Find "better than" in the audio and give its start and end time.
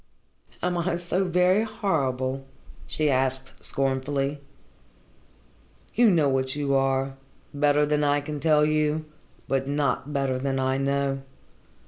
7.53-8.03, 10.11-10.57